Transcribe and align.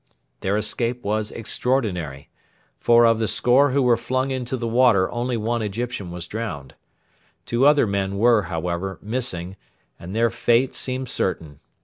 Their 0.39 0.57
escape 0.57 1.03
was 1.03 1.29
extraordinary, 1.31 2.29
for 2.79 3.05
of 3.05 3.19
the 3.19 3.27
score 3.27 3.69
who 3.69 3.83
were 3.83 3.97
flung 3.97 4.31
into 4.31 4.57
the 4.57 4.67
water 4.67 5.11
only 5.11 5.37
one 5.37 5.61
Egyptian 5.61 6.09
was 6.09 6.25
drowned. 6.25 6.73
Two 7.45 7.67
other 7.67 7.85
men 7.85 8.17
were, 8.17 8.41
however, 8.49 8.97
missing, 9.03 9.57
and 9.99 10.15
their 10.15 10.31
fate 10.31 10.73
seemed 10.73 11.07
certain. 11.07 11.59